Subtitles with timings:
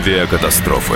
[0.00, 0.94] Авиакатастрофы.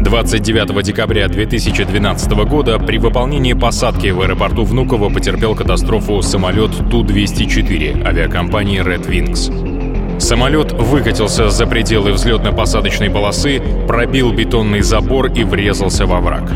[0.00, 8.06] Двадцать девятого декабря 2012 года при выполнении посадки в аэропорту Внуково потерпел катастрофу самолет Ту-204
[8.06, 10.18] авиакомпании Red Wings.
[10.18, 16.50] Самолет выкатился за пределы взлетно-посадочной полосы, пробил бетонный забор и врезался во враг.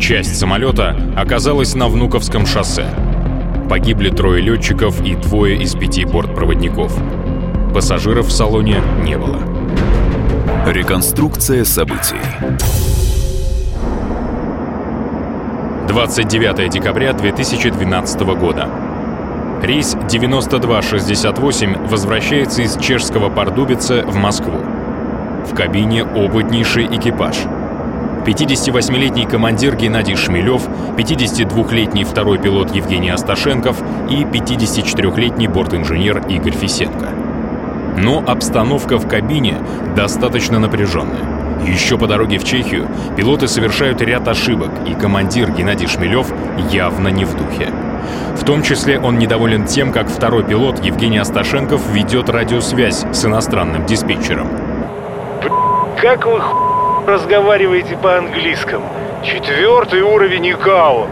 [0.00, 2.86] Часть самолета оказалась на Внуковском шоссе.
[3.70, 6.92] Погибли трое летчиков и двое из пяти бортпроводников.
[7.72, 9.40] Пассажиров в салоне не было.
[10.66, 12.16] Реконструкция событий.
[15.88, 18.68] 29 декабря 2012 года.
[19.62, 24.58] Рейс 9268 возвращается из чешского Пардубица в Москву.
[25.46, 27.36] В кабине опытнейший экипаж—
[28.24, 33.76] 58-летний командир Геннадий Шмелев, 52-летний второй пилот Евгений Асташенков
[34.08, 37.10] и 54-летний бортинженер Игорь Фисенко.
[37.98, 39.58] Но обстановка в кабине
[39.94, 41.60] достаточно напряженная.
[41.66, 46.32] Еще по дороге в Чехию пилоты совершают ряд ошибок, и командир Геннадий Шмелев
[46.70, 47.68] явно не в духе.
[48.36, 53.84] В том числе он недоволен тем, как второй пилот Евгений Асташенков ведет радиосвязь с иностранным
[53.84, 54.48] диспетчером.
[56.00, 56.40] Как вы
[57.06, 58.88] разговариваете по-английскому.
[59.22, 61.08] Четвертый уровень ИКАО.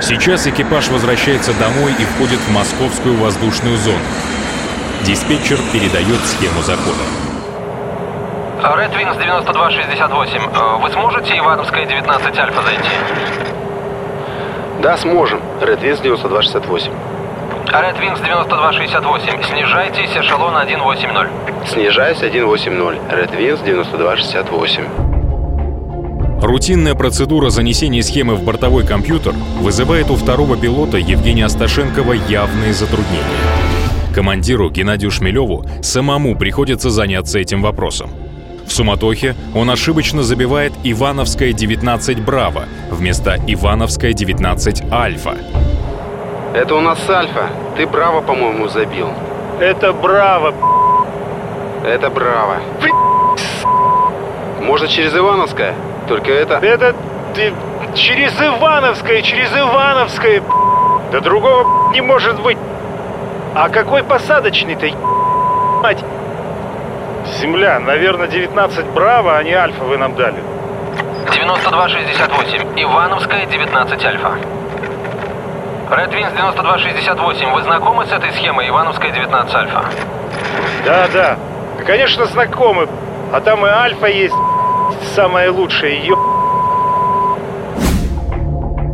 [0.00, 3.98] Сейчас экипаж возвращается домой и входит в московскую воздушную зону.
[5.04, 7.02] Диспетчер передает схему захода.
[8.62, 10.42] Red Wings 9268.
[10.52, 12.90] Э, вы сможете Ивановская 19 Альфа зайти?
[14.80, 15.40] Да, сможем.
[15.60, 16.92] Red Wings 9268.
[17.72, 19.42] Red Wings 9268.
[19.42, 21.68] Снижайтесь, эшелон 180.
[21.68, 22.72] Снижаюсь 180.
[23.10, 24.84] Red Wings 9268.
[26.42, 33.24] Рутинная процедура занесения схемы в бортовой компьютер вызывает у второго пилота Евгения Асташенкова явные затруднения.
[34.14, 38.10] Командиру Геннадию Шмелеву самому приходится заняться этим вопросом.
[38.66, 45.36] В суматохе он ошибочно забивает Ивановская 19 Браво вместо Ивановская 19 Альфа.
[46.56, 47.50] Это у нас Альфа.
[47.76, 49.10] Ты Браво, по-моему, забил.
[49.60, 50.54] Это Браво.
[51.84, 52.56] Это Браво.
[54.62, 55.74] Может, через Ивановское?
[56.08, 56.54] Только это...
[56.54, 56.94] Это...
[57.34, 57.52] Ты...
[57.94, 60.42] Через Ивановское, через Ивановское.
[61.12, 62.56] Да другого не может быть.
[63.54, 64.86] А какой посадочный-то,
[65.82, 66.02] мать?
[67.38, 70.42] Земля, наверное, 19 Браво, а не Альфа вы нам дали.
[71.34, 72.82] 9268.
[72.82, 74.38] Ивановская, 19 Альфа.
[75.88, 79.84] Red Wings 9268, вы знакомы с этой схемой Ивановская 19 Альфа?
[80.84, 81.38] Да, да.
[81.86, 82.88] Конечно, знакомы.
[83.32, 84.34] А там и Альфа есть.
[85.14, 86.02] Самая лучшая.
[86.04, 86.16] Ё...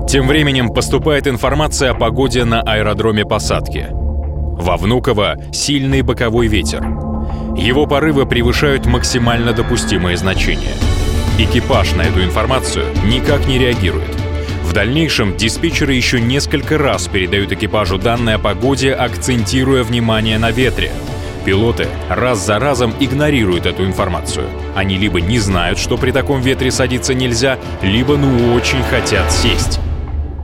[0.06, 3.88] Тем временем поступает информация о погоде на аэродроме посадки.
[3.90, 6.84] Во Внуково сильный боковой ветер.
[7.56, 10.74] Его порывы превышают максимально допустимые значения.
[11.38, 14.21] Экипаж на эту информацию никак не реагирует.
[14.72, 20.90] В дальнейшем диспетчеры еще несколько раз передают экипажу данные о погоде, акцентируя внимание на ветре.
[21.44, 24.46] Пилоты раз за разом игнорируют эту информацию.
[24.74, 29.78] Они либо не знают, что при таком ветре садиться нельзя, либо ну очень хотят сесть.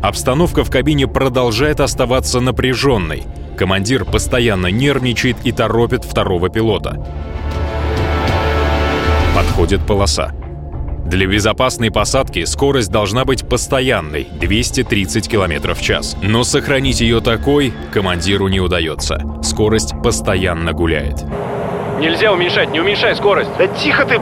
[0.02, 3.22] Обстановка в кабине продолжает оставаться напряженной.
[3.56, 7.02] Командир постоянно нервничает и торопит второго пилота.
[9.34, 10.34] Подходит полоса.
[11.08, 16.18] Для безопасной посадки скорость должна быть постоянной— 230 км в час.
[16.20, 19.22] Но сохранить ее такой командиру не удается.
[19.42, 21.24] Скорость постоянно гуляет.
[21.98, 23.48] Нельзя уменьшать, не уменьшай скорость.
[23.56, 24.20] Да тихо ты!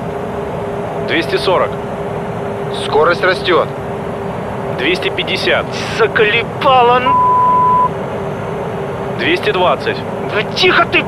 [1.09, 1.71] 240.
[2.85, 3.67] Скорость растет.
[4.79, 5.67] 250.
[5.99, 7.03] Заколебала!
[9.19, 9.97] 220.
[10.33, 11.03] Да тихо ты!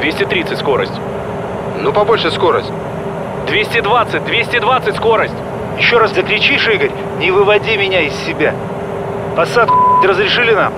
[0.00, 0.94] 230 скорость.
[1.80, 2.70] Ну, побольше скорость.
[3.46, 5.34] 220, 220 скорость.
[5.78, 8.54] Еще раз закричишь, Игорь, не выводи меня из себя.
[9.36, 10.72] Посадку разрешили нам?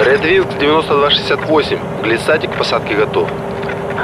[0.00, 1.78] Red Wings 9268.
[2.02, 3.28] Глиссатик к посадке готов.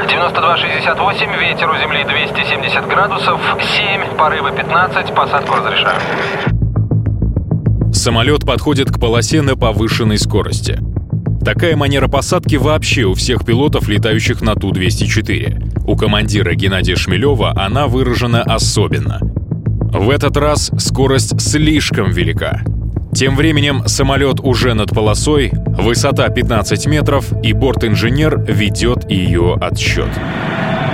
[0.08, 6.00] 9268, ветер у земли 270 градусов, 7, порывы 15, посадку разрешаю.
[7.92, 10.80] Самолет подходит к полосе на повышенной скорости.
[11.44, 15.63] Такая манера посадки вообще у всех пилотов, летающих на Ту-204.
[15.86, 19.18] У командира Геннадия Шмелева она выражена особенно.
[19.20, 22.62] В этот раз скорость слишком велика.
[23.14, 30.08] Тем временем самолет уже над полосой, высота 15 метров, и борт-инженер ведет ее отсчет.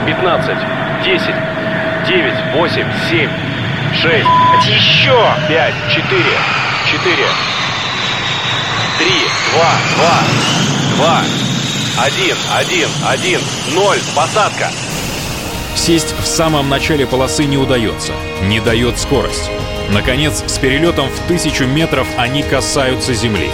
[0.06, 0.56] 15,
[1.04, 1.20] 10,
[2.08, 3.30] 9, 8, 7,
[3.94, 4.04] 6,
[4.66, 5.20] Еще!
[5.48, 6.22] 5, 4,
[6.90, 7.26] четыре,
[8.98, 9.14] три,
[9.52, 10.18] два, два,
[10.96, 11.49] два,
[12.02, 13.40] один, один, один,
[13.74, 14.70] ноль, посадка.
[15.76, 18.12] Сесть в самом начале полосы не удается,
[18.42, 19.50] не дает скорость.
[19.90, 23.50] Наконец, с перелетом в тысячу метров они касаются земли.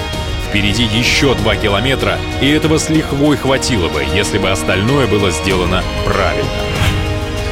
[0.48, 5.82] Впереди еще два километра, и этого с лихвой хватило бы, если бы остальное было сделано
[6.04, 6.48] правильно.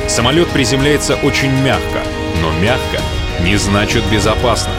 [0.07, 2.03] Самолет приземляется очень мягко,
[2.41, 3.01] но мягко
[3.41, 4.73] не значит безопасно.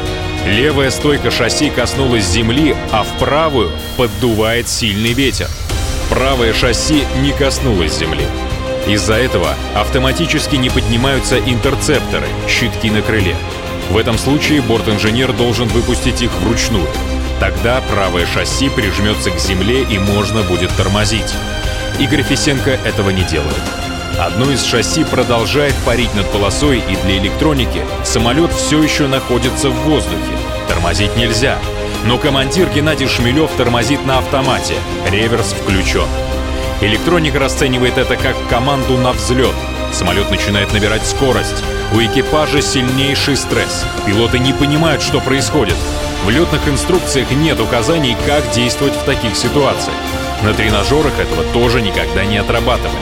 [0.45, 5.49] Левая стойка шасси коснулась земли, а в правую поддувает сильный ветер.
[6.15, 8.25] Правое шасси не коснулось земли.
[8.87, 13.35] Из-за этого автоматически не поднимаются интерцепторы, щитки на крыле.
[13.89, 16.87] В этом случае борт-инженер должен выпустить их вручную.
[17.41, 21.33] Тогда правое шасси прижмется к земле и можно будет тормозить.
[21.99, 23.53] Игорь Фисенко этого не делает.
[24.17, 29.75] Одно из шасси продолжает парить над полосой, и для электроники самолет все еще находится в
[29.81, 30.37] воздухе.
[30.69, 31.59] Тормозить нельзя.
[32.05, 34.75] Но командир Геннадий Шмелев тормозит на автомате.
[35.09, 36.07] Реверс включен.
[36.81, 39.55] Электроника расценивает это как команду на взлет.
[39.91, 41.63] Самолет начинает набирать скорость.
[41.93, 43.85] У экипажа сильнейший стресс.
[44.05, 45.77] Пилоты не понимают, что происходит.
[46.25, 49.95] В летных инструкциях нет указаний, как действовать в таких ситуациях.
[50.43, 52.99] На тренажерах этого тоже никогда не отрабатывали.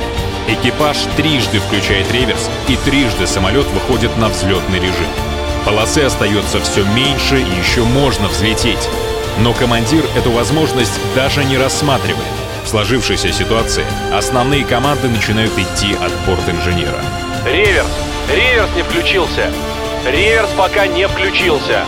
[0.47, 5.32] Экипаж трижды включает реверс, и трижды самолет выходит на взлетный режим.
[5.65, 8.89] Полосы остается все меньше, и еще можно взлететь.
[9.39, 12.27] Но командир эту возможность даже не рассматривает.
[12.65, 16.99] В сложившейся ситуации основные команды начинают идти от борт-инженера.
[17.45, 17.87] Реверс!
[18.29, 19.51] Реверс не включился!
[20.05, 21.85] Реверс пока не включился!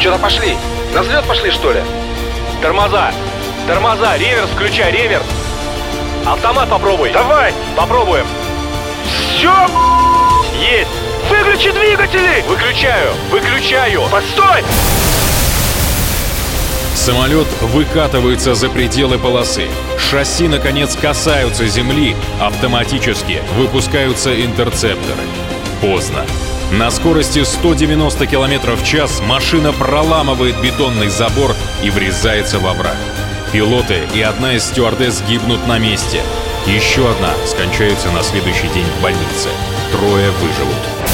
[0.00, 0.56] Что-то пошли.
[0.94, 1.82] На взлет пошли, что ли?
[2.62, 3.12] Тормоза!
[3.66, 4.16] Тормоза!
[4.16, 5.26] Реверс включай, реверс!
[6.26, 7.10] Автомат попробуй!
[7.10, 7.52] Давай!
[7.76, 8.26] Попробуем!
[9.04, 9.52] Все!
[10.58, 11.07] Есть!
[11.28, 12.44] Выключи двигатели!
[12.46, 13.12] Выключаю!
[13.30, 14.02] Выключаю!
[14.10, 14.64] Постой!
[16.94, 19.68] Самолет выкатывается за пределы полосы.
[19.98, 22.16] Шасси, наконец, касаются земли.
[22.40, 25.22] Автоматически выпускаются интерцепторы.
[25.80, 26.24] Поздно.
[26.72, 32.96] На скорости 190 км в час машина проламывает бетонный забор и врезается во враг.
[33.52, 36.20] Пилоты и одна из стюардесс гибнут на месте.
[36.66, 39.48] Еще одна скончается на следующий день в больнице.
[39.92, 41.07] Трое выживут.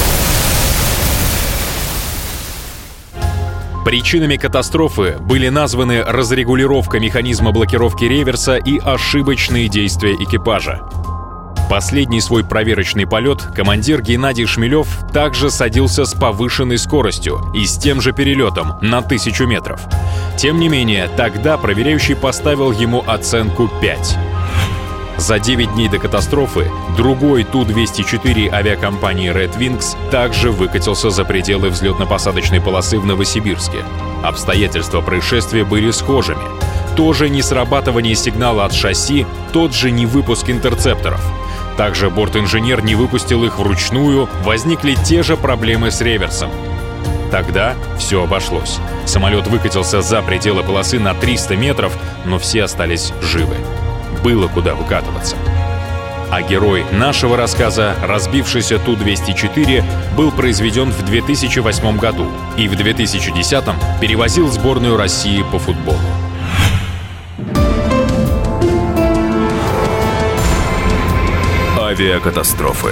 [3.85, 10.81] Причинами катастрофы были названы разрегулировка механизма блокировки реверса и ошибочные действия экипажа.
[11.69, 18.01] Последний свой проверочный полет командир Геннадий Шмелев также садился с повышенной скоростью и с тем
[18.01, 19.81] же перелетом на тысячу метров.
[20.35, 24.17] Тем не менее, тогда проверяющий поставил ему оценку 5.
[25.25, 32.61] За 9 дней до катастрофы другой Ту-204 авиакомпании Red Wings также выкатился за пределы взлетно-посадочной
[32.61, 33.79] полосы в Новосибирске.
[34.21, 36.43] Обстоятельства происшествия были схожими.
[36.95, 41.21] То же несрабатывание сигнала от шасси, тот же невыпуск интерцепторов.
[41.75, 46.51] Также борт-инженер не выпустил их вручную, возникли те же проблемы с реверсом.
[47.31, 48.77] Тогда все обошлось.
[49.07, 53.55] Самолет выкатился за пределы полосы на 300 метров, но все остались живы.
[54.23, 55.35] Было куда выкатываться.
[56.31, 59.83] А герой нашего рассказа, разбившийся Ту-204,
[60.17, 63.63] был произведен в 2008 году и в 2010
[64.01, 65.99] перевозил сборную России по футболу.
[71.79, 72.91] Авиакатастрофы.